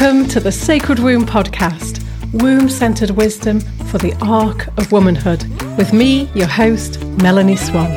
[0.00, 2.04] Welcome to the Sacred Womb podcast,
[2.40, 5.42] womb centered wisdom for the arc of womanhood,
[5.76, 7.90] with me, your host, Melanie Swan.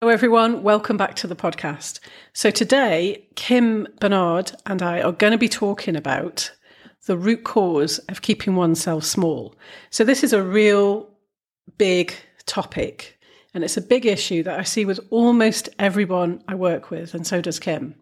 [0.00, 0.62] Hello, everyone.
[0.62, 1.98] Welcome back to the podcast.
[2.34, 6.52] So, today, Kim Barnard and I are going to be talking about
[7.06, 9.56] the root cause of keeping oneself small.
[9.90, 11.10] So, this is a real
[11.78, 12.14] big
[12.46, 13.18] topic
[13.54, 17.26] and it's a big issue that I see with almost everyone I work with, and
[17.26, 17.94] so does Kim.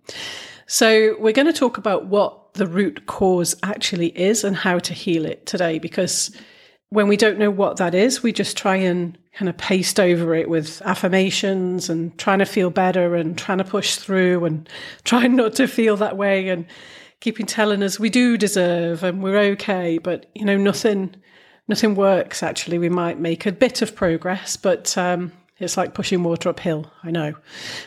[0.66, 4.94] So, we're going to talk about what the root cause actually is and how to
[4.94, 6.30] heal it today, because
[6.90, 10.34] when we don't know what that is, we just try and kind of paste over
[10.34, 14.68] it with affirmations and trying to feel better and trying to push through and
[15.04, 16.66] trying not to feel that way and
[17.20, 21.14] keeping telling us we do deserve and we're okay, but you know, nothing
[21.68, 22.78] nothing works actually.
[22.78, 25.30] We might make a bit of progress, but um,
[25.60, 27.34] it's like pushing water uphill, I know.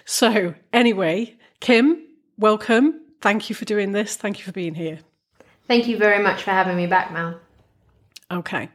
[0.06, 2.02] So, anyway, Kim,
[2.38, 3.02] welcome.
[3.22, 4.16] Thank you for doing this.
[4.16, 5.00] Thank you for being here.
[5.68, 7.40] Thank you very much for having me back, Mel.
[8.32, 8.70] Okay.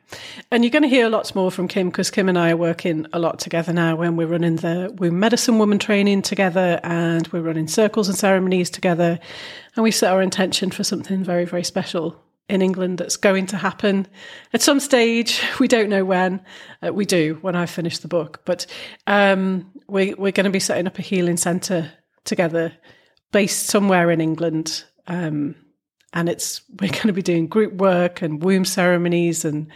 [0.51, 3.07] And you're going to hear lots more from Kim because Kim and I are working
[3.13, 7.41] a lot together now when we're running the Womb Medicine Woman training together and we're
[7.41, 9.19] running circles and ceremonies together.
[9.75, 13.57] And we set our intention for something very, very special in England that's going to
[13.57, 14.07] happen
[14.53, 15.43] at some stage.
[15.59, 16.41] We don't know when.
[16.83, 18.67] Uh, we do when I finish the book, but
[19.07, 21.93] um, we, we're going to be setting up a healing centre
[22.25, 22.73] together,
[23.33, 24.85] based somewhere in England.
[25.07, 25.57] Um,
[26.13, 29.69] and it's we're going to be doing group work and womb ceremonies and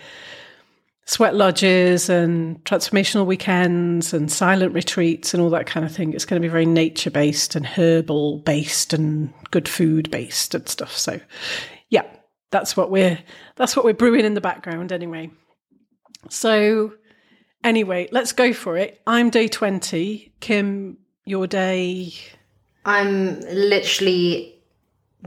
[1.04, 6.12] sweat lodges and transformational weekends and silent retreats and all that kind of thing.
[6.12, 10.66] It's going to be very nature based and herbal based and good food based and
[10.68, 10.96] stuff.
[10.96, 11.20] So,
[11.90, 12.04] yeah,
[12.52, 13.18] that's what we're
[13.56, 15.30] that's what we're brewing in the background anyway.
[16.28, 16.92] So
[17.64, 19.00] anyway, let's go for it.
[19.08, 20.32] I'm day 20.
[20.38, 22.12] Kim, your day
[22.84, 24.52] I'm literally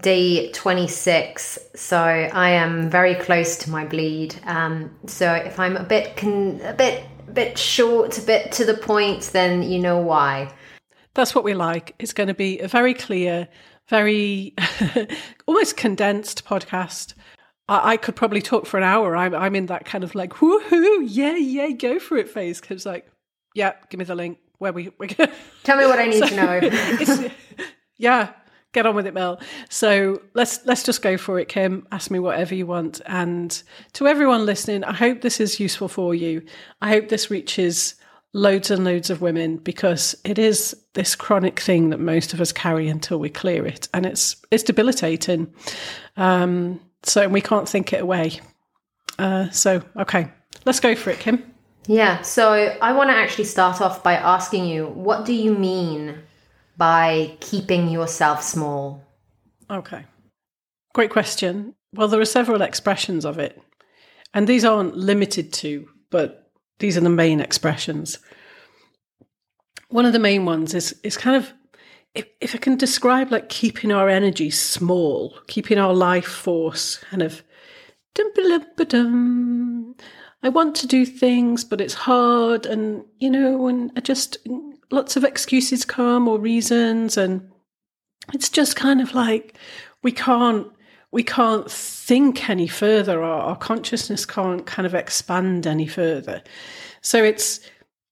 [0.01, 5.83] day 26 so i am very close to my bleed um, so if i'm a
[5.83, 9.97] bit con- a bit a bit short a bit to the point then you know
[9.97, 10.51] why
[11.13, 13.47] that's what we like it's going to be a very clear
[13.87, 14.53] very
[15.47, 17.13] almost condensed podcast.
[17.67, 19.15] I, I, could probably talk for an hour.
[19.15, 22.61] I'm, I'm in that kind of like, woohoo, yeah, yeah, go for it phase.
[22.61, 23.07] Because, like,
[23.53, 24.91] yeah, give me the link where we.
[24.99, 27.31] we Tell me what I need so, to know.
[27.97, 28.29] yeah,
[28.73, 29.39] get on with it, Mel.
[29.69, 31.87] So let's let's just go for it, Kim.
[31.91, 33.01] Ask me whatever you want.
[33.05, 33.61] And
[33.93, 36.43] to everyone listening, I hope this is useful for you.
[36.81, 37.95] I hope this reaches
[38.35, 42.51] loads and loads of women because it is this chronic thing that most of us
[42.51, 45.51] carry until we clear it, and it's it's debilitating.
[46.17, 48.41] Um, so we can't think it away.
[49.17, 50.29] Uh, so okay,
[50.65, 51.41] let's go for it, Kim.
[51.87, 52.21] Yeah.
[52.21, 56.17] So I want to actually start off by asking you, what do you mean
[56.77, 59.01] by keeping yourself small?
[59.69, 60.03] Okay.
[60.93, 61.73] Great question.
[61.93, 63.61] Well, there are several expressions of it,
[64.33, 66.44] and these aren't limited to, but
[66.79, 68.19] these are the main expressions.
[69.89, 71.53] One of the main ones is is kind of
[72.13, 77.21] if, if I can describe like keeping our energy small, keeping our life force kind
[77.21, 77.43] of
[80.43, 84.37] I want to do things, but it's hard, and you know, and I just
[84.91, 87.51] lots of excuses come or reasons, and
[88.33, 89.57] it's just kind of like
[90.03, 90.67] we can't
[91.15, 93.23] we can't think any further.
[93.23, 96.43] Our, consciousness can't kind of expand any further.
[96.99, 97.61] So it's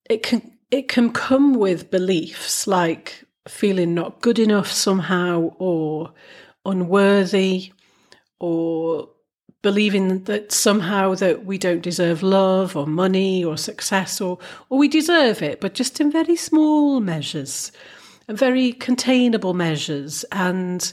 [0.09, 6.13] it can it can come with beliefs like feeling not good enough somehow or
[6.63, 7.73] unworthy
[8.39, 9.09] or
[9.61, 14.87] believing that somehow that we don't deserve love or money or success or or we
[14.87, 17.69] deserve it but just in very small measures
[18.27, 20.23] and very containable measures.
[20.31, 20.91] And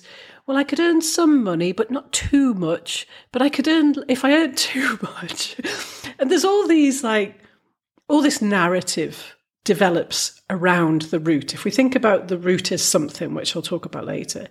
[0.50, 3.06] well, I could earn some money, but not too much.
[3.30, 5.54] But I could earn if I earned too much.
[6.18, 7.38] and there's all these like,
[8.08, 11.54] all this narrative develops around the root.
[11.54, 14.48] If we think about the root as something, which I'll talk about later,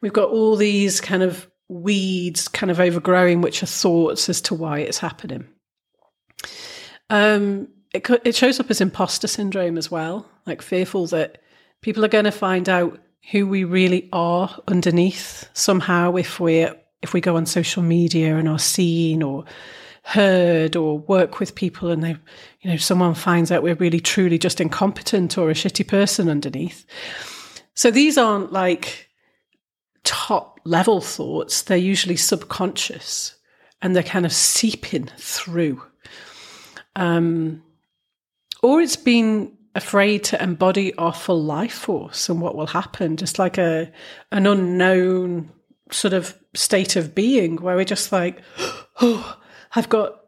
[0.00, 4.54] we've got all these kind of weeds kind of overgrowing, which are thoughts as to
[4.54, 5.48] why it's happening.
[7.10, 11.42] Um, it, it shows up as imposter syndrome as well, like fearful that
[11.80, 13.00] people are going to find out
[13.30, 15.48] who we really are underneath.
[15.52, 16.66] Somehow if we
[17.02, 19.44] if we go on social media and are seen or
[20.04, 22.16] heard or work with people and they
[22.60, 26.84] you know someone finds out we're really truly just incompetent or a shitty person underneath.
[27.74, 29.08] So these aren't like
[30.04, 31.62] top level thoughts.
[31.62, 33.36] They're usually subconscious
[33.80, 35.82] and they're kind of seeping through.
[36.96, 37.62] Um,
[38.62, 43.38] or it's been afraid to embody our full life force and what will happen, just
[43.38, 43.90] like a
[44.30, 45.50] an unknown
[45.90, 48.42] sort of state of being where we're just like,
[49.00, 49.38] oh,
[49.74, 50.22] I've got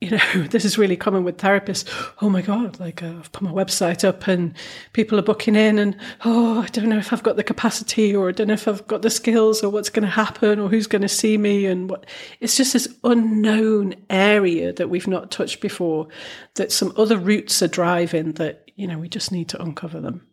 [0.00, 0.18] you know,
[0.50, 1.88] this is really common with therapists.
[2.20, 4.54] Oh my God, like uh, I've put my website up and
[4.92, 8.28] people are booking in, and oh, I don't know if I've got the capacity or
[8.28, 10.86] I don't know if I've got the skills or what's going to happen or who's
[10.86, 11.66] going to see me.
[11.66, 12.06] And what
[12.40, 16.08] it's just this unknown area that we've not touched before
[16.54, 20.26] that some other roots are driving that, you know, we just need to uncover them.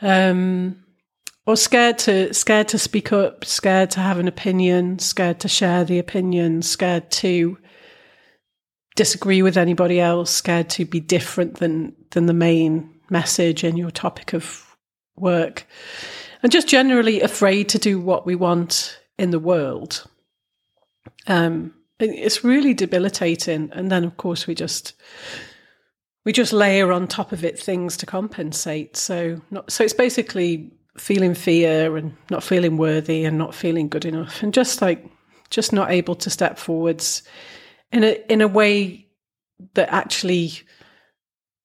[0.00, 0.84] Um,
[1.46, 5.84] or scared to scared to speak up, scared to have an opinion, scared to share
[5.84, 7.58] the opinion, scared to
[8.94, 13.90] disagree with anybody else, scared to be different than than the main message in your
[13.90, 14.76] topic of
[15.16, 15.66] work,
[16.42, 20.04] and just generally afraid to do what we want in the world.
[21.26, 24.94] Um, it's really debilitating, and then of course we just
[26.24, 28.96] we just layer on top of it things to compensate.
[28.96, 34.04] So not so it's basically feeling fear and not feeling worthy and not feeling good
[34.04, 35.04] enough and just like
[35.50, 37.22] just not able to step forwards
[37.92, 39.06] in a in a way
[39.74, 40.52] that actually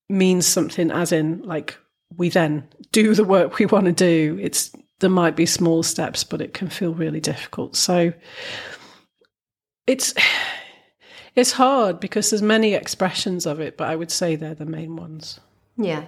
[0.09, 1.77] means something as in like
[2.15, 6.23] we then do the work we want to do it's there might be small steps
[6.23, 8.13] but it can feel really difficult so
[9.87, 10.13] it's
[11.37, 14.95] it's hard because there's many expressions of it but i would say they're the main
[14.95, 15.39] ones
[15.77, 16.05] yeah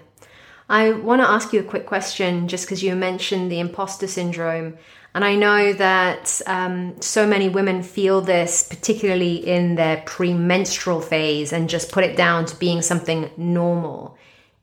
[0.68, 4.78] i want to ask you a quick question just because you mentioned the imposter syndrome
[5.14, 11.52] and I know that um, so many women feel this, particularly in their premenstrual phase,
[11.52, 14.18] and just put it down to being something normal.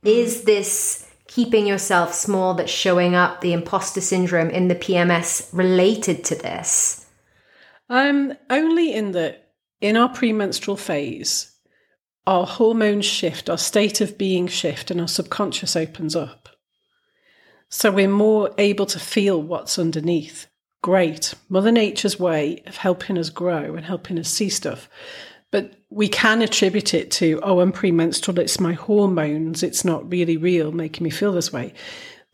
[0.05, 6.23] Is this keeping yourself small that's showing up the imposter syndrome in the PMS related
[6.25, 7.07] to this?
[7.91, 9.37] Um, only in the
[9.81, 11.53] in our premenstrual phase,
[12.27, 16.49] our hormones shift, our state of being shift, and our subconscious opens up.
[17.69, 20.47] So we're more able to feel what's underneath.
[20.83, 21.35] Great.
[21.49, 24.89] Mother Nature's way of helping us grow and helping us see stuff.
[25.51, 30.37] But we can attribute it to, oh, I'm premenstrual, it's my hormones, it's not really
[30.37, 31.73] real, making me feel this way.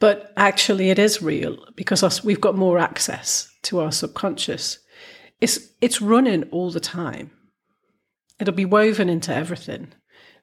[0.01, 4.79] But actually, it is real because we've got more access to our subconscious.
[5.43, 7.33] It's, it's running all the time.
[8.41, 9.93] It'll be woven into everything,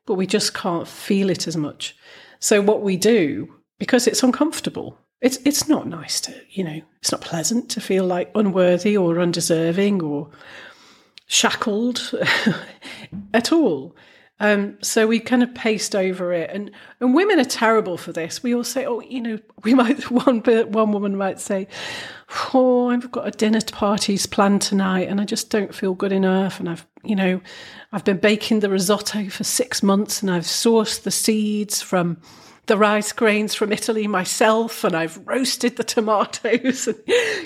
[0.06, 1.96] but we just can't feel it as much.
[2.40, 4.98] So, what we do because it's uncomfortable.
[5.22, 9.20] It's it's not nice to, you know, it's not pleasant to feel like unworthy or
[9.20, 10.30] undeserving or
[11.26, 12.14] shackled
[13.34, 13.96] at all.
[14.40, 18.42] Um, so we kind of paste over it, and and women are terrible for this.
[18.42, 21.68] We all say, oh, you know, we might one one woman might say,
[22.54, 26.60] oh, I've got a dinner parties planned tonight, and I just don't feel good enough,
[26.60, 27.42] and I've you know,
[27.92, 32.18] I've been baking the risotto for six months, and I've sourced the seeds from
[32.70, 36.88] the rice grains from Italy myself and I've roasted the tomatoes.
[36.88, 36.98] And,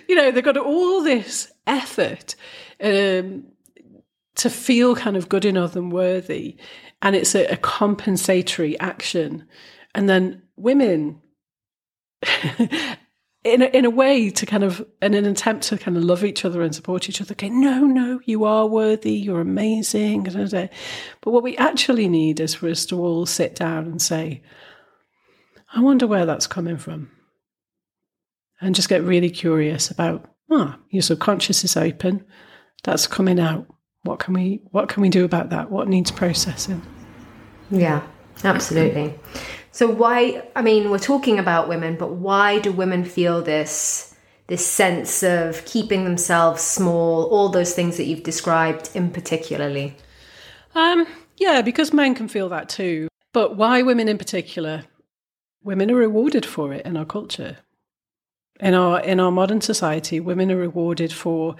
[0.09, 2.35] you know, they've got all this effort
[2.81, 3.45] um,
[4.35, 6.57] to feel kind of good enough and worthy.
[7.01, 9.47] And it's a, a compensatory action.
[9.93, 11.21] And then women,
[13.43, 16.23] in a, in a way, to kind of, in an attempt to kind of love
[16.23, 20.23] each other and support each other, okay, no, no, you are worthy, you're amazing.
[20.23, 24.41] But what we actually need is for us to all sit down and say,
[25.73, 27.11] I wonder where that's coming from.
[28.61, 32.25] And just get really curious about, ah, your subconscious is open,
[32.83, 33.67] that's coming out.
[34.03, 35.71] What can we what can we do about that?
[35.71, 36.81] What needs processing?
[37.71, 38.01] Yeah,
[38.43, 39.13] absolutely.
[39.71, 44.15] So why I mean, we're talking about women, but why do women feel this
[44.47, 49.95] this sense of keeping themselves small, all those things that you've described in particularly?
[50.75, 51.07] Um,
[51.37, 53.07] yeah, because men can feel that too.
[53.31, 54.83] But why women in particular?
[55.63, 57.57] women are rewarded for it in our culture.
[58.59, 61.55] In our in our modern society, women are rewarded for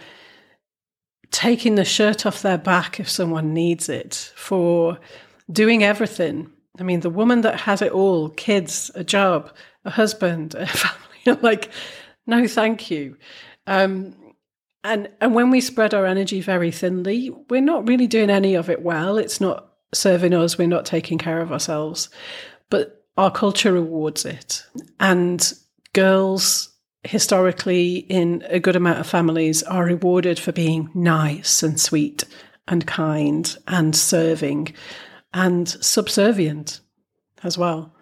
[1.34, 5.00] taking the shirt off their back if someone needs it, for
[5.52, 6.50] doing everything.
[6.80, 9.52] I mean, the woman that has it all, kids, a job,
[9.84, 10.66] a husband, a
[11.26, 11.70] family, like,
[12.26, 13.18] no, thank you.
[13.68, 14.16] Um,
[14.84, 18.70] and and when we spread our energy very thinly, we're not really doing any of
[18.70, 19.18] it well.
[19.18, 20.58] It's not serving us.
[20.58, 22.10] We're not taking care of ourselves.
[22.70, 24.64] But our culture rewards it.
[25.00, 25.52] And
[25.94, 26.73] girls
[27.04, 32.24] historically in a good amount of families are rewarded for being nice and sweet
[32.68, 34.74] and kind and serving
[35.34, 36.80] and subservient
[37.44, 37.94] as well.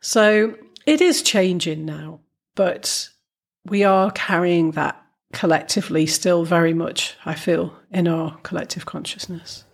[0.00, 2.20] So it is changing now,
[2.54, 3.08] but
[3.64, 5.02] we are carrying that
[5.32, 9.64] collectively still very much, I feel, in our collective consciousness.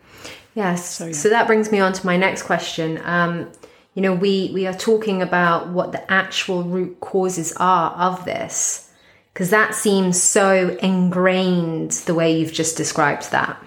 [0.55, 0.89] Yes.
[0.89, 1.13] So, yeah.
[1.13, 3.01] so that brings me on to my next question.
[3.05, 3.51] Um,
[3.95, 8.91] you know, we, we are talking about what the actual root causes are of this.
[9.33, 13.63] Because that seems so ingrained the way you've just described that.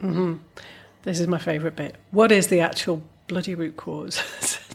[0.00, 0.34] Mm-hmm.
[1.02, 1.96] This is my favourite bit.
[2.12, 4.22] What is the actual bloody root cause?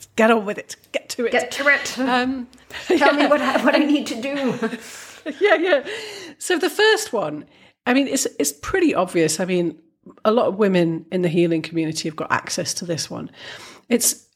[0.17, 0.75] Get on with it.
[0.91, 1.31] Get to it.
[1.31, 1.99] Get to it.
[1.99, 2.47] Um,
[2.87, 3.23] Tell yeah.
[3.23, 4.79] me what I, what I need to do.
[5.39, 5.87] yeah, yeah.
[6.37, 7.45] So the first one,
[7.85, 9.39] I mean, it's it's pretty obvious.
[9.39, 9.77] I mean,
[10.25, 13.29] a lot of women in the healing community have got access to this one.
[13.89, 14.26] It's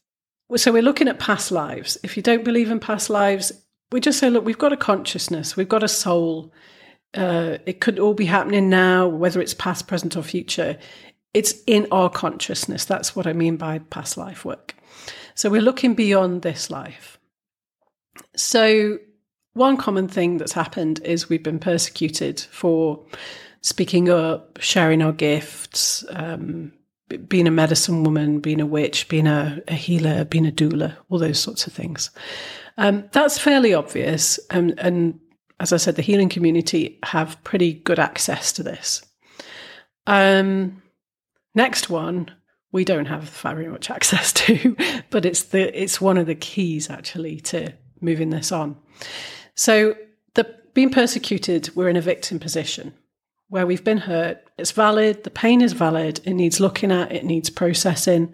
[0.56, 1.98] so we're looking at past lives.
[2.02, 3.52] If you don't believe in past lives,
[3.90, 6.52] we just say, look, we've got a consciousness, we've got a soul.
[7.14, 10.78] Uh, it could all be happening now, whether it's past, present, or future.
[11.34, 12.86] It's in our consciousness.
[12.86, 14.74] That's what I mean by past life work.
[15.34, 17.18] So we're looking beyond this life.
[18.34, 18.98] So,
[19.54, 23.04] one common thing that's happened is we've been persecuted for
[23.60, 26.72] speaking up, sharing our gifts, um,
[27.16, 31.18] being a medicine woman, being a witch, being a, a, healer, being a doula, all
[31.18, 32.10] those sorts of things.
[32.78, 34.38] Um, that's fairly obvious.
[34.50, 35.20] And
[35.60, 39.04] as I said, the healing community have pretty good access to this.
[40.06, 40.82] Um,
[41.54, 42.30] next one,
[42.72, 44.76] we don't have very much access to,
[45.10, 48.76] but it's the it's one of the keys actually to moving this on.
[49.54, 49.94] So
[50.34, 52.94] the being persecuted, we're in a victim position
[53.52, 54.38] where we've been hurt.
[54.56, 58.32] It's valid, the pain is valid, it needs looking at, it needs processing,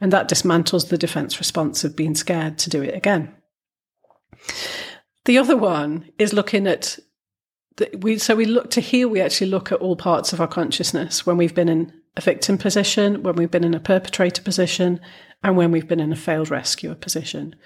[0.00, 3.34] and that dismantles the defense response of being scared to do it again.
[5.24, 7.00] The other one is looking at
[7.78, 10.46] the, we so we look to heal we actually look at all parts of our
[10.46, 15.00] consciousness when we've been in a victim position, when we've been in a perpetrator position,
[15.42, 17.56] and when we've been in a failed rescuer position.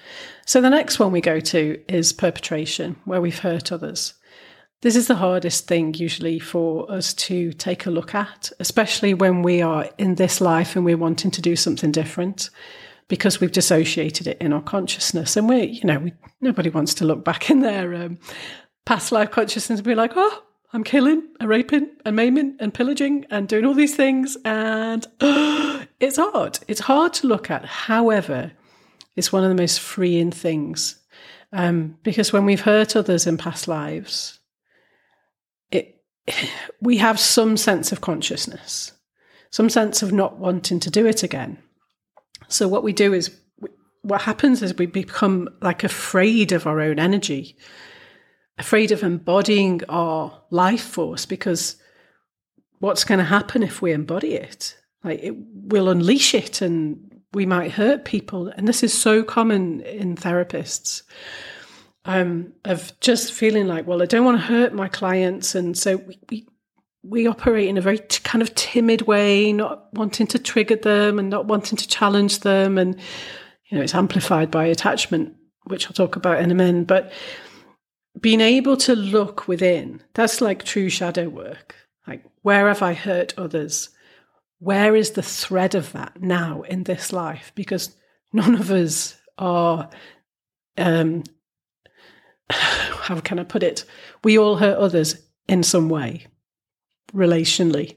[0.46, 4.14] So the next one we go to is perpetration, where we've hurt others.
[4.85, 9.41] This is the hardest thing usually for us to take a look at, especially when
[9.41, 12.50] we are in this life and we're wanting to do something different
[13.09, 15.38] because we've dissociated it in our consciousness.
[15.38, 16.12] And we, you know, we,
[16.43, 18.19] nobody wants to look back in their um,
[18.85, 20.43] past life consciousness and be like, oh,
[20.75, 24.37] I'm killing and raping and maiming and pillaging and doing all these things.
[24.45, 25.07] And
[25.99, 26.59] it's hard.
[26.69, 27.64] It's hard to look at.
[27.64, 28.53] However,
[29.17, 30.97] it's one of the most freeing things.
[31.55, 34.41] Um, because when we've hurt others in past lives,
[36.81, 38.93] we have some sense of consciousness,
[39.50, 41.59] some sense of not wanting to do it again.
[42.49, 43.35] So what we do is,
[44.02, 47.57] what happens is we become like afraid of our own energy
[48.59, 51.76] afraid of embodying our life force because
[52.78, 54.76] what's going to happen if we embody it?
[55.02, 58.49] Like it will unleash it and we might hurt people.
[58.49, 61.02] And this is so common in therapists
[62.04, 65.54] um, of just feeling like, well, I don't want to hurt my clients.
[65.54, 66.49] And so we, we,
[67.02, 71.18] we operate in a very t- kind of timid way, not wanting to trigger them
[71.18, 72.78] and not wanting to challenge them.
[72.78, 72.96] And,
[73.70, 75.34] you know, it's amplified by attachment,
[75.64, 76.87] which I'll talk about in a minute.
[76.87, 77.12] But
[78.20, 81.75] being able to look within, that's like true shadow work.
[82.06, 83.88] Like, where have I hurt others?
[84.58, 87.52] Where is the thread of that now in this life?
[87.54, 87.94] Because
[88.32, 89.90] none of us are,
[90.76, 91.25] um,
[92.50, 93.84] how can I put it?
[94.22, 95.16] We all hurt others
[95.48, 96.26] in some way,
[97.12, 97.96] relationally.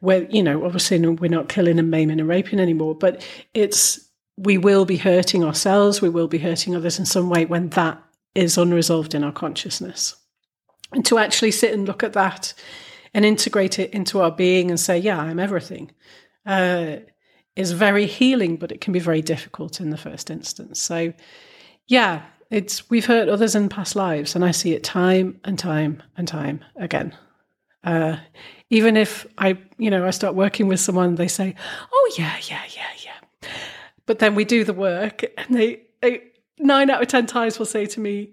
[0.00, 4.58] Where, you know, obviously we're not killing and maiming and raping anymore, but it's, we
[4.58, 8.02] will be hurting ourselves, we will be hurting others in some way when that
[8.34, 10.14] is unresolved in our consciousness.
[10.92, 12.54] And to actually sit and look at that
[13.14, 15.90] and integrate it into our being and say, yeah, I'm everything,
[16.46, 16.96] uh,
[17.56, 20.80] is very healing, but it can be very difficult in the first instance.
[20.80, 21.12] So,
[21.86, 26.02] yeah, it's we've hurt others in past lives, and I see it time and time
[26.16, 27.16] and time again.
[27.84, 28.16] Uh,
[28.70, 31.54] even if I, you know, I start working with someone, they say,
[31.92, 33.50] "Oh yeah, yeah, yeah, yeah,"
[34.06, 36.22] but then we do the work, and they, they
[36.60, 38.32] nine out of 10 times will say to me,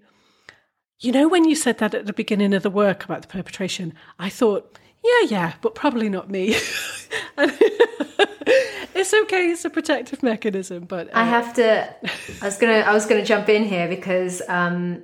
[0.99, 3.93] You know, when you said that at the beginning of the work about the perpetration,
[4.17, 6.55] I thought, Yeah, yeah, but probably not me.
[7.37, 10.85] it's okay, it's a protective mechanism.
[10.85, 11.95] But uh, I have to,
[12.41, 15.03] I was going to, I was to jump in here because, um,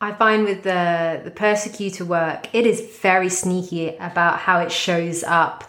[0.00, 5.24] I find with the the persecutor work, it is very sneaky about how it shows
[5.24, 5.64] up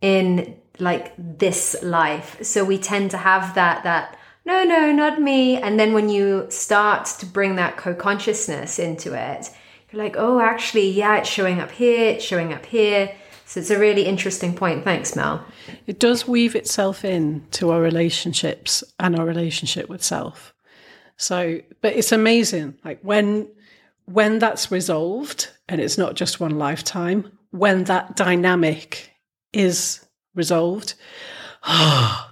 [0.00, 2.42] in like this life.
[2.42, 5.58] So we tend to have that that no, no, not me.
[5.58, 9.50] And then when you start to bring that co consciousness into it,
[9.90, 13.14] you're like, oh, actually, yeah, it's showing up here, it's showing up here.
[13.46, 14.84] So it's a really interesting point.
[14.84, 15.42] Thanks, Mel.
[15.86, 20.52] It does weave itself in to our relationships and our relationship with self.
[21.16, 22.76] So, but it's amazing.
[22.84, 23.48] Like when
[24.04, 29.12] when that's resolved, and it's not just one lifetime, when that dynamic
[29.52, 30.94] is resolved,
[31.64, 32.27] oh,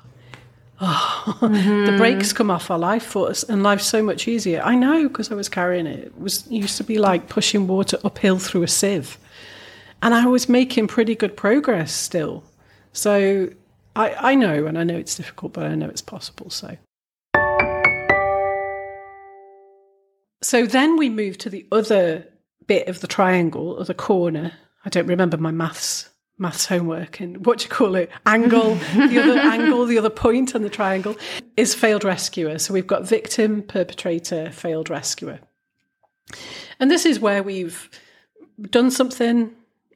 [0.81, 1.87] oh, mm-hmm.
[1.87, 4.63] the brakes come off our life for us and life's so much easier.
[4.63, 6.07] I know because I was carrying it.
[6.07, 9.19] It was it used to be like pushing water uphill through a sieve.
[10.03, 12.45] And I was making pretty good progress still.
[12.93, 13.51] So
[13.95, 16.51] I, I know, and I know it's difficult, but I know it's possible.
[16.51, 16.77] So.
[20.43, 22.27] So then we move to the other
[22.67, 24.53] bit of the triangle, or the corner.
[24.85, 28.11] I don't remember my maths maths homework and what do you call it?
[28.27, 28.75] Angle.
[28.75, 31.17] The other angle the other point on the triangle
[31.57, 32.59] is failed rescuer.
[32.59, 35.41] So we've got victim perpetrator failed rescuer.
[36.79, 37.89] And this is where we've
[38.71, 39.55] done something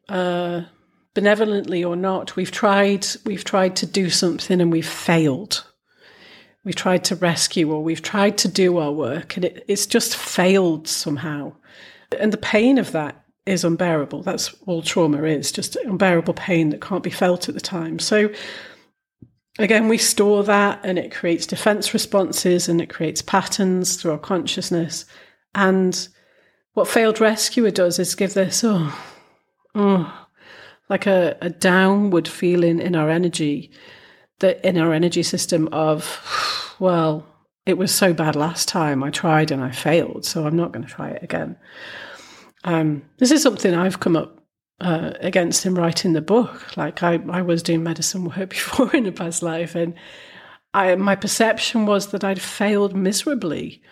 [0.09, 0.62] uh,
[1.14, 2.37] benevolently or not.
[2.37, 5.66] We've tried we've tried to do something and we've failed.
[6.64, 10.16] We've tried to rescue or we've tried to do our work and it, it's just
[10.16, 11.54] failed somehow.
[12.18, 14.23] And the pain of that is unbearable.
[14.23, 17.99] That's all trauma is, just unbearable pain that can't be felt at the time.
[17.99, 18.30] So,
[19.59, 24.18] again, we store that and it creates defense responses and it creates patterns through our
[24.18, 25.04] consciousness.
[25.54, 26.09] And
[26.75, 28.97] what failed rescuer does is give this, oh,
[29.75, 30.26] oh
[30.88, 33.70] like a, a downward feeling in our energy,
[34.40, 37.26] that in our energy system of, well,
[37.64, 39.02] it was so bad last time.
[39.04, 41.56] I tried and I failed, so I'm not going to try it again.
[42.64, 44.43] Um, this is something I've come up
[44.81, 46.76] uh, against in writing the book.
[46.76, 49.95] Like I, I was doing medicine work before in a past life, and
[50.75, 53.83] I, my perception was that I'd failed miserably.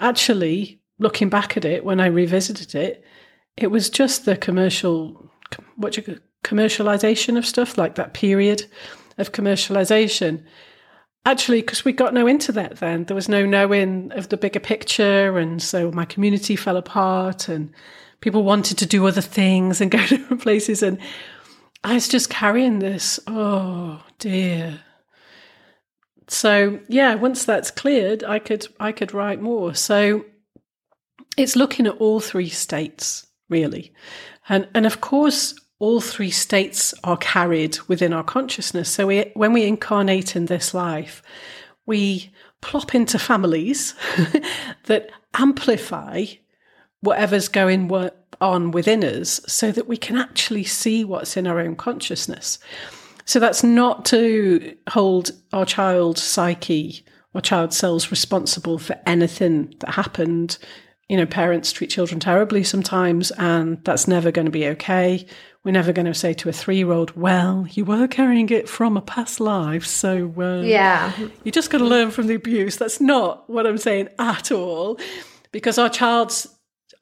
[0.00, 3.04] Actually, looking back at it, when I revisited it,
[3.56, 5.30] it was just the commercial,
[5.76, 8.66] what you commercialization of stuff, like that period
[9.18, 10.44] of commercialization.
[11.26, 15.38] Actually, because we got no internet then, there was no knowing of the bigger picture,
[15.38, 17.72] and so my community fell apart, and
[18.24, 20.82] people wanted to do other things and go to different places.
[20.82, 20.98] And
[21.84, 24.80] I was just carrying this, oh dear.
[26.26, 29.74] So yeah, once that's cleared, I could I could write more.
[29.74, 30.24] So
[31.36, 33.92] it's looking at all three states, really.
[34.48, 38.88] And and of course all three states are carried within our consciousness.
[38.88, 41.22] So we, when we incarnate in this life,
[41.84, 43.94] we plop into families
[44.86, 46.24] that amplify
[47.04, 47.88] whatever's going
[48.40, 52.58] on within us so that we can actually see what's in our own consciousness.
[53.24, 59.94] So that's not to hold our child psyche or child cells responsible for anything that
[59.94, 60.58] happened.
[61.08, 65.26] You know, parents treat children terribly sometimes, and that's never going to be okay.
[65.62, 68.68] We're never going to say to a three year old, well, you were carrying it
[68.68, 69.86] from a past life.
[69.86, 72.76] So, uh, yeah, you just got to learn from the abuse.
[72.76, 74.98] That's not what I'm saying at all,
[75.52, 76.53] because our child's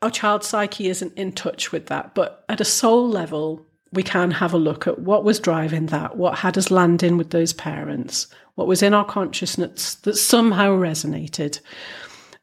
[0.02, 2.14] our child psyche isn't in touch with that.
[2.14, 6.16] But at a soul level, we can have a look at what was driving that,
[6.16, 11.60] what had us landing with those parents, what was in our consciousness that somehow resonated.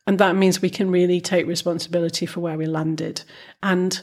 [0.08, 3.22] And that means we can really take responsibility for where we landed
[3.62, 4.02] and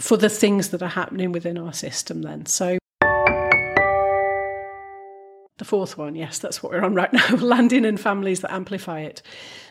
[0.00, 2.46] for the things that are happening within our system then.
[2.46, 2.78] So
[5.58, 9.00] the fourth one, yes, that's what we're on right now landing in families that amplify
[9.00, 9.22] it.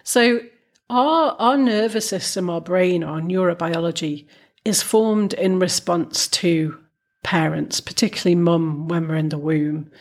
[0.03, 0.41] So
[0.89, 4.27] our, our nervous system, our brain, our neurobiology
[4.63, 6.77] is formed in response to
[7.23, 9.91] parents, particularly mum when we're in the womb.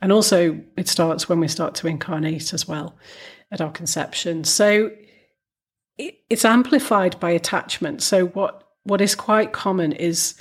[0.00, 2.96] And also, it starts when we start to incarnate as well
[3.50, 4.44] at our conception.
[4.44, 4.90] So
[5.98, 8.02] it, it's amplified by attachment.
[8.02, 10.40] So, what, what is quite common is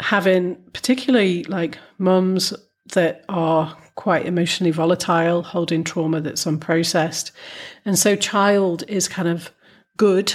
[0.00, 2.54] having, particularly like mums
[2.94, 7.32] that are quite emotionally volatile, holding trauma that's unprocessed.
[7.84, 9.50] And so child is kind of
[9.96, 10.34] good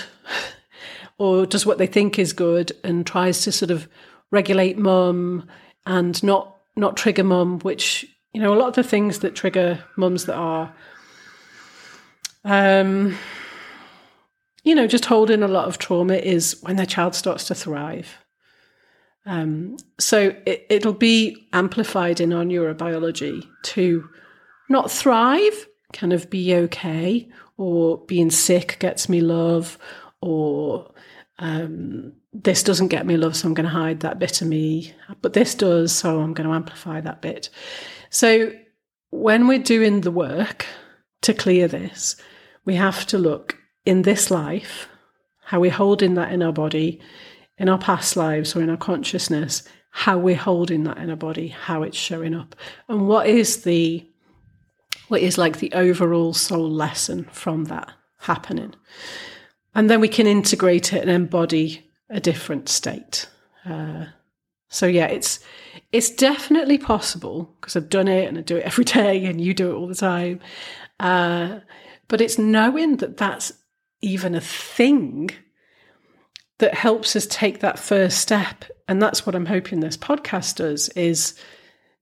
[1.17, 3.88] or does what they think is good and tries to sort of
[4.32, 5.47] regulate mum
[5.86, 9.82] and not not trigger mum, which, you know, a lot of the things that trigger
[9.95, 10.76] mums that are
[12.43, 13.17] um
[14.65, 18.17] you know, just holding a lot of trauma is when their child starts to thrive.
[19.26, 24.08] Um, so it, it'll be amplified in our neurobiology to
[24.70, 29.78] not thrive, kind of be okay, or being sick gets me love,
[30.22, 30.92] or
[31.40, 34.94] um, this doesn't get me love, so I'm going to hide that bit of me,
[35.22, 37.50] but this does, so I'm going to amplify that bit.
[38.10, 38.54] So
[39.12, 40.66] when we're doing the work
[41.22, 42.16] to clear this,
[42.66, 44.88] we have to look in this life,
[45.44, 47.00] how we're holding that in our body,
[47.63, 51.47] in our past lives or in our consciousness, how we're holding that in our body,
[51.47, 52.58] how it's showing up,
[52.89, 54.06] and what is the
[55.08, 58.73] what is like the overall soul lesson from that happening.
[59.73, 63.30] And then we can integrate it and embody a different state.
[63.65, 64.08] Uh,
[64.69, 65.39] So yeah, it's
[65.91, 69.54] it's definitely possible because I've done it and I do it every day, and you
[69.54, 70.39] do it all the time.
[70.99, 71.60] Uh,
[72.10, 73.54] but it's knowing that that's
[74.02, 75.30] even a thing
[76.60, 80.89] that helps us take that first step, and that's what I'm hoping this podcast does
[80.89, 81.39] is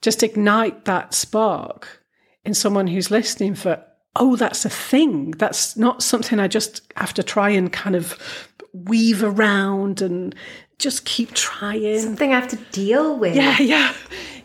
[0.02, 2.04] just ignite that spark
[2.44, 3.84] in someone who's listening for
[4.16, 8.50] oh that's a thing that's not something i just have to try and kind of
[8.74, 10.36] weave around and
[10.82, 12.00] just keep trying.
[12.00, 13.36] Something I have to deal with.
[13.36, 13.94] Yeah, yeah,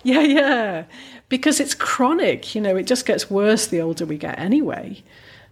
[0.03, 0.85] yeah, yeah.
[1.29, 5.03] Because it's chronic, you know, it just gets worse the older we get anyway.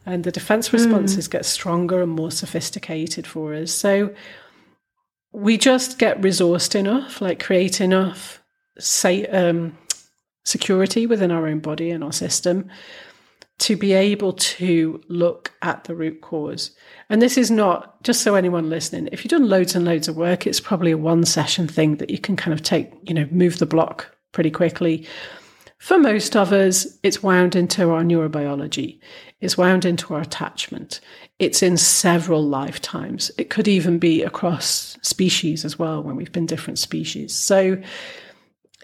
[0.07, 0.77] And the defense hmm.
[0.77, 1.33] responses mm.
[1.33, 3.73] get stronger and more sophisticated for us.
[3.73, 4.14] So
[5.35, 8.40] we just get resourced enough, like create enough
[8.79, 9.77] say, um,
[10.44, 12.70] security within our own body and our system
[13.59, 16.73] to be able to look at the root cause.
[17.09, 20.16] And this is not just so anyone listening, if you've done loads and loads of
[20.16, 23.29] work, it's probably a one session thing that you can kind of take, you know,
[23.31, 25.07] move the block pretty quickly.
[25.79, 28.99] For most of us, it's wound into our neurobiology,
[29.44, 31.00] it's wound into our attachment.
[31.38, 33.30] It's in several lifetimes.
[33.37, 37.35] It could even be across species as well when we've been different species.
[37.35, 37.76] So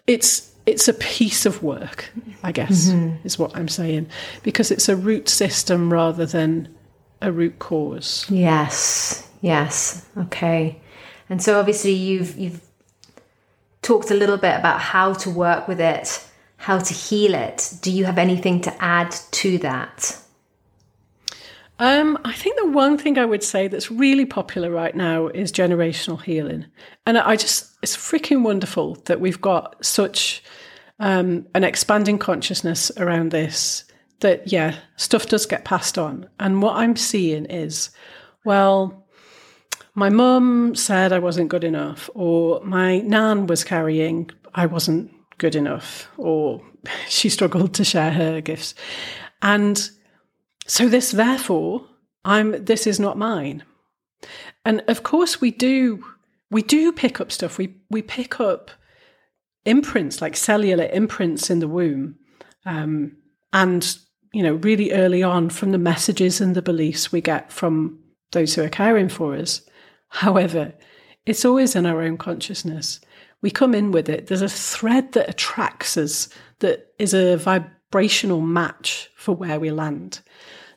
[0.07, 3.17] it's it's a piece of work, I guess, mm-hmm.
[3.27, 4.09] is what I'm saying,
[4.43, 6.69] because it's a root system rather than
[7.23, 8.27] a root cause.
[8.29, 10.79] Yes, yes, okay.
[11.31, 12.61] And so obviously you've you've
[13.81, 16.23] talked a little bit about how to work with it,
[16.59, 17.73] how to heal it.
[17.81, 20.19] Do you have anything to add to that?
[21.81, 25.51] Um, I think the one thing I would say that's really popular right now is
[25.51, 26.67] generational healing.
[27.07, 30.43] And I just, it's freaking wonderful that we've got such
[30.99, 33.85] um, an expanding consciousness around this
[34.21, 36.29] that, yeah, stuff does get passed on.
[36.39, 37.89] And what I'm seeing is,
[38.45, 39.07] well,
[39.95, 45.55] my mum said I wasn't good enough, or my nan was carrying, I wasn't good
[45.55, 46.61] enough, or
[47.09, 48.75] she struggled to share her gifts.
[49.41, 49.91] And
[50.71, 51.85] so this, therefore,
[52.25, 53.65] I'm this is not mine.
[54.65, 56.05] And of course we do
[56.49, 57.59] we do pick up stuff.
[57.59, 58.71] We we pick up
[59.65, 62.21] imprints like cellular imprints in the womb.
[62.65, 63.17] Um,
[63.53, 63.97] and
[64.33, 67.99] you know, really early on from the messages and the beliefs we get from
[68.31, 69.63] those who are caring for us.
[70.11, 70.73] However,
[71.27, 73.01] it's always in our own consciousness.
[73.43, 74.29] We come in with it.
[74.29, 76.29] There's a thread that attracts us
[76.61, 80.21] that is a vibrational match for where we land.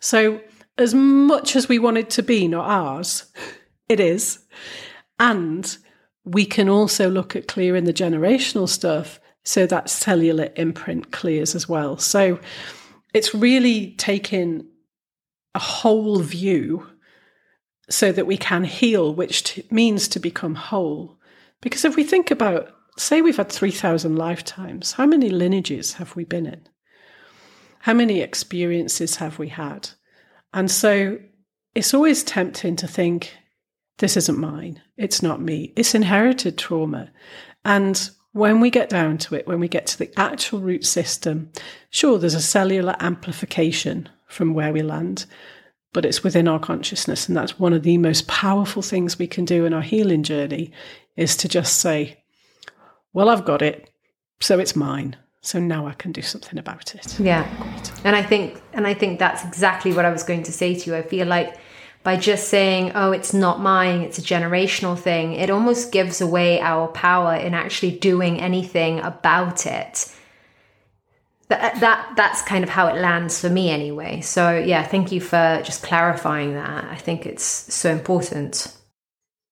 [0.04, 0.42] So,
[0.78, 3.24] as much as we want it to be not ours,
[3.88, 4.40] it is.
[5.18, 5.78] And
[6.26, 11.70] we can also look at clearing the generational stuff so that cellular imprint clears as
[11.70, 11.98] well.
[11.98, 12.42] So,
[13.14, 14.66] it's really taking
[15.56, 16.86] a whole view
[17.90, 21.18] so that we can heal, which t- means to become whole.
[21.62, 26.26] Because if we think about, say, we've had 3,000 lifetimes, how many lineages have we
[26.26, 26.68] been in?
[27.84, 29.90] How many experiences have we had?
[30.54, 31.20] And so
[31.76, 33.34] it's always tempting to think,
[33.98, 34.82] this isn't mine.
[34.96, 35.74] It's not me.
[35.76, 37.12] It's inherited trauma.
[37.66, 41.52] And when we get down to it, when we get to the actual root system,
[41.90, 45.26] sure, there's a cellular amplification from where we land,
[45.92, 47.28] but it's within our consciousness.
[47.28, 50.72] And that's one of the most powerful things we can do in our healing journey
[51.18, 52.24] is to just say,
[53.12, 53.90] well, I've got it,
[54.40, 55.18] so it's mine.
[55.46, 57.20] So now I can do something about it.
[57.20, 57.46] Yeah.
[57.62, 57.92] Great.
[58.06, 60.90] And I think and I think that's exactly what I was going to say to
[60.90, 60.96] you.
[60.96, 61.58] I feel like
[62.02, 66.62] by just saying, "Oh, it's not mine, it's a generational thing," it almost gives away
[66.62, 70.10] our power in actually doing anything about it.
[71.50, 74.22] That, that that's kind of how it lands for me anyway.
[74.22, 76.86] So yeah, thank you for just clarifying that.
[76.86, 78.76] I think it's so important.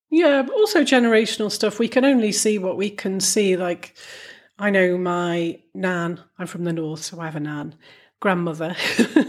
[0.10, 1.80] Yeah, also generational stuff.
[1.80, 3.58] We can only see what we can see.
[3.58, 3.94] Like
[4.62, 7.74] I know my nan, I'm from the north, so I have a nan,
[8.20, 8.76] grandmother.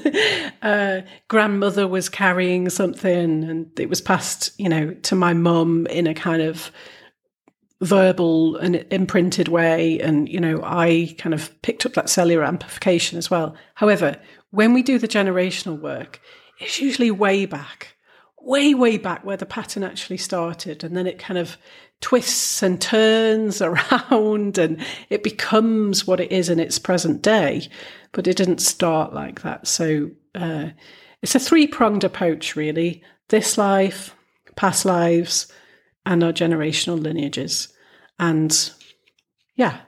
[0.63, 6.07] uh, grandmother was carrying something and it was passed, you know, to my mum in
[6.07, 6.71] a kind of
[7.81, 9.99] verbal and imprinted way.
[10.01, 13.57] And, you know, I kind of picked up that cellular amplification as well.
[13.75, 14.19] However,
[14.51, 16.21] when we do the generational work,
[16.59, 17.97] it's usually way back,
[18.45, 20.85] way, way back where the pattern actually started.
[20.85, 21.57] And then it kind of
[22.01, 27.69] twists and turns around and it becomes what it is in its present day.
[28.13, 29.67] But it didn't start like that.
[29.67, 30.71] So uh,
[31.23, 34.15] it's a three pronged approach, really this life,
[34.57, 35.51] past lives,
[36.05, 37.73] and our generational lineages.
[38.19, 38.71] And
[39.57, 39.81] yeah,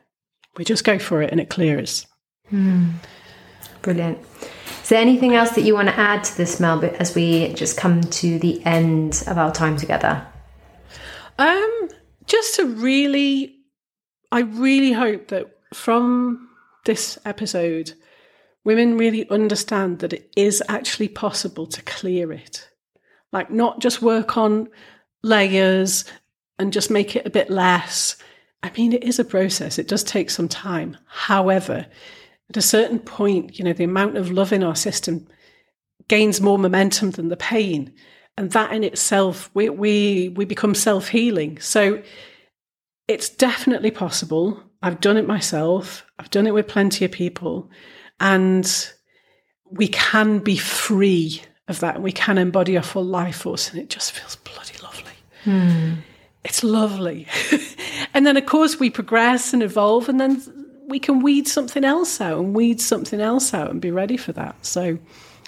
[0.57, 2.07] we just go for it and it clears.
[2.53, 2.95] Mm.
[3.83, 4.19] Brilliant.
[4.85, 7.79] Is there anything else that you want to add to this, Mel, as we just
[7.79, 10.27] come to the end of our time together?
[11.39, 11.89] Um,
[12.27, 13.57] just to really
[14.31, 16.51] I really hope that from
[16.85, 17.95] this episode,
[18.65, 22.69] women really understand that it is actually possible to clear it.
[23.33, 24.69] Like, not just work on
[25.23, 26.05] layers
[26.59, 28.17] and just make it a bit less.
[28.63, 30.99] I mean, it is a process, it does take some time.
[31.07, 31.87] However,
[32.51, 35.27] at a certain point, you know, the amount of love in our system
[36.09, 37.93] gains more momentum than the pain.
[38.37, 41.59] And that in itself, we, we, we become self healing.
[41.61, 42.03] So
[43.09, 44.63] it's definitely possible.
[44.83, 47.71] I've done it myself, I've done it with plenty of people.
[48.21, 48.71] And
[49.71, 52.03] we can be free of that.
[52.03, 53.71] We can embody our full life force.
[53.71, 55.13] And it just feels bloody lovely.
[55.45, 55.95] Hmm.
[56.45, 57.27] It's lovely.
[58.15, 60.09] and then, of course, we progress and evolve.
[60.09, 60.43] And then
[60.87, 64.33] we can weed something else out and weed something else out and be ready for
[64.33, 64.55] that.
[64.65, 64.99] So,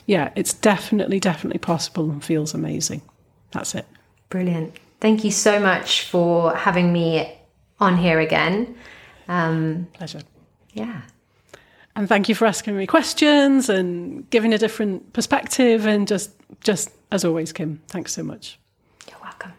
[0.06, 3.02] yeah, it's definitely, definitely possible and feels amazing.
[3.52, 3.86] That's it.
[4.28, 4.74] Brilliant.
[5.00, 7.38] Thank you so much for having me
[7.80, 8.76] on here again.
[9.28, 10.22] Um, Pleasure.
[10.72, 11.02] yeah.
[11.94, 15.86] And thank you for asking me questions and giving a different perspective.
[15.86, 18.58] And just, just as always, Kim, thanks so much.
[19.08, 19.52] You're welcome.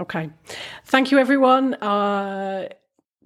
[0.00, 0.30] Okay.
[0.84, 1.74] Thank you, everyone.
[1.74, 2.68] Uh,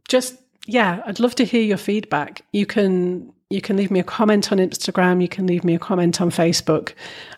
[0.09, 2.43] just, yeah, I'd love to hear your feedback.
[2.53, 5.21] You can you can leave me a comment on Instagram.
[5.21, 6.95] You can leave me a comment on Facebook.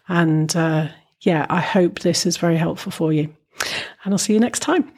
[0.09, 0.89] And uh,
[1.21, 3.35] yeah, I hope this is very helpful for you.
[4.05, 4.93] And I'll see you next time.